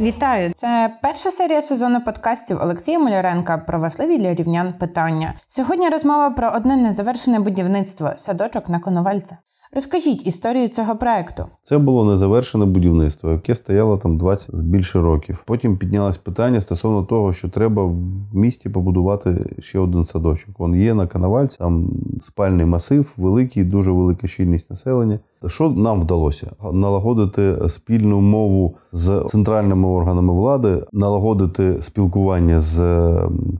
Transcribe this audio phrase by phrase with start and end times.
[0.00, 0.52] Вітаю!
[0.54, 5.34] Це перша серія сезону подкастів Олексія Муляренка про важливі для рівнян питання.
[5.48, 9.38] Сьогодні розмова про одне незавершене будівництво садочок на Коновальця.
[9.74, 11.46] Розкажіть історію цього проекту.
[11.62, 15.44] Це було незавершене будівництво, яке стояло там 20 з більше років.
[15.46, 17.96] Потім піднялось питання стосовно того, що треба в
[18.32, 20.60] місті побудувати ще один садочок.
[20.60, 21.90] Він є на Коновальці, там
[22.22, 25.18] спальний масив, великий, дуже велика щільність населення.
[25.46, 26.50] Що нам вдалося?
[26.72, 32.78] Налагодити спільну мову з центральними органами влади, налагодити спілкування з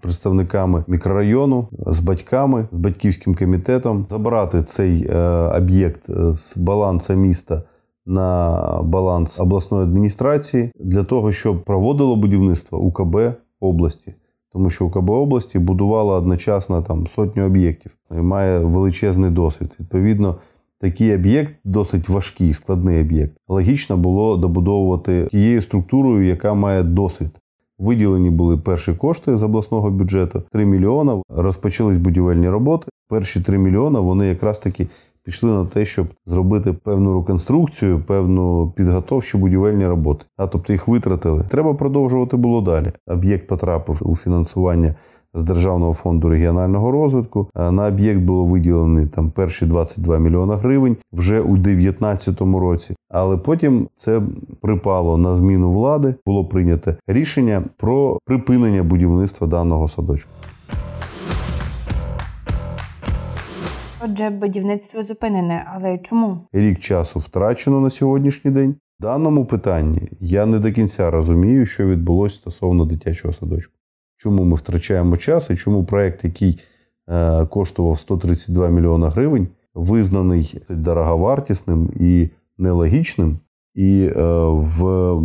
[0.00, 5.18] представниками мікрорайону, з батьками, з батьківським комітетом, забрати цей е,
[5.56, 6.02] об'єкт
[6.34, 7.62] з балансу міста.
[8.06, 13.16] На баланс обласної адміністрації для того, щоб проводило будівництво УКБ
[13.60, 14.14] області,
[14.52, 19.76] тому що УКБ області будувала одночасно там сотню об'єктів і має величезний досвід.
[19.80, 20.36] Відповідно,
[20.84, 23.36] такий об'єкт досить важкий, складний об'єкт.
[23.48, 27.30] Логічно було добудовувати тією структурою, яка має досвід.
[27.78, 31.22] Виділені були перші кошти з обласного бюджету 3 мільйона.
[31.28, 32.88] Розпочались будівельні роботи.
[33.08, 34.86] Перші 3 мільйона вони якраз таки
[35.24, 40.24] пішли на те, щоб зробити певну реконструкцію, певну підготовчу будівельні роботи.
[40.36, 41.44] А тобто їх витратили.
[41.48, 42.92] Треба продовжувати було далі.
[43.06, 44.94] Об'єкт потрапив у фінансування
[45.34, 47.48] з Державного фонду регіонального розвитку.
[47.54, 52.94] На об'єкт було виділені там перші 22 мільйона гривень вже у 2019 році.
[53.10, 54.22] Але потім це
[54.60, 56.14] припало на зміну влади.
[56.26, 60.30] Було прийнято рішення про припинення будівництва даного садочку.
[64.04, 66.40] Отже, будівництво зупинене, але чому?
[66.52, 68.74] Рік часу втрачено на сьогоднішній день.
[69.00, 73.72] В даному питанні я не до кінця розумію, що відбулося стосовно дитячого садочку.
[74.16, 76.60] Чому ми втрачаємо час і чому проект, який
[77.08, 83.38] е, коштував 132 мільйона гривень, визнаний дороговартісним і нелогічним,
[83.74, 85.20] і е, в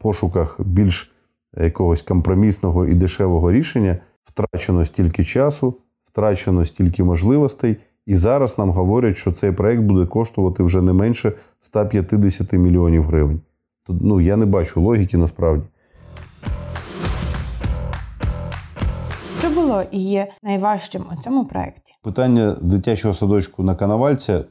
[0.00, 1.14] пошуках більш
[1.56, 5.74] якогось компромісного і дешевого рішення втрачено стільки часу,
[6.14, 7.76] втрачено стільки можливостей.
[8.06, 13.40] І зараз нам говорять, що цей проект буде коштувати вже не менше 150 мільйонів гривень.
[13.88, 15.64] Ну я не бачу логіки насправді.
[19.38, 21.94] Що було і є найважчим у цьому проєкті?
[22.02, 24.44] Питання дитячого садочку на Канавальця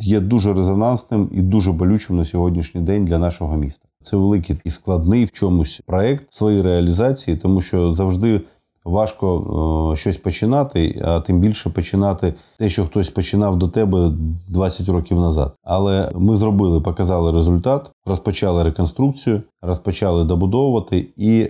[0.00, 3.88] є дуже резонансним і дуже болючим на сьогоднішній день для нашого міста.
[4.00, 8.40] Це великий і складний в чомусь проект своїй реалізації, тому що завжди
[8.84, 14.10] важко щось починати, а тим більше починати те, що хтось починав до тебе
[14.48, 15.52] 20 років назад.
[15.64, 21.48] Але ми зробили, показали результат, розпочали реконструкцію, розпочали добудовувати, і,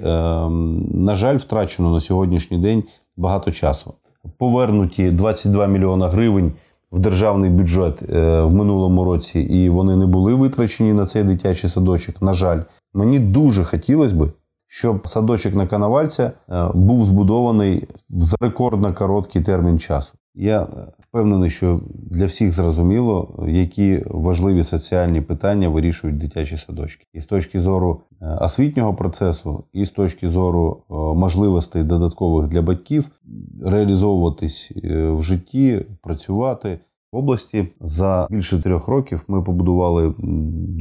[0.94, 2.84] на жаль, втрачено на сьогоднішній день
[3.16, 3.94] багато часу.
[4.38, 6.52] Повернуті 22 мільйона гривень.
[6.92, 12.22] В державний бюджет в минулому році, і вони не були витрачені на цей дитячий садочок.
[12.22, 12.60] На жаль,
[12.94, 14.32] мені дуже хотілося би,
[14.72, 16.32] щоб садочок на Канавальця
[16.75, 20.12] був збудований за рекордно короткий термін часу.
[20.34, 27.26] Я впевнений, що для всіх зрозуміло, які важливі соціальні питання вирішують дитячі садочки, і з
[27.26, 28.00] точки зору
[28.41, 30.82] освітнього процесу, і з точки зору
[31.16, 33.10] можливостей додаткових для батьків
[33.64, 36.78] реалізовуватись в житті, працювати.
[37.12, 40.15] В області за більше трьох років ми побудували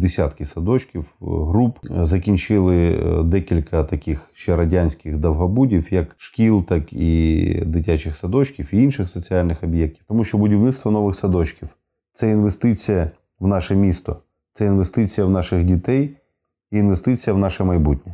[0.01, 8.69] десятки садочків, груп, закінчили декілька таких ще радянських довгобудів, як шкіл, так і дитячих садочків
[8.71, 10.03] і інших соціальних об'єктів.
[10.07, 11.69] Тому що будівництво нових садочків
[12.13, 14.17] це інвестиція в наше місто,
[14.53, 16.09] це інвестиція в наших дітей
[16.71, 18.13] і інвестиція в наше майбутнє.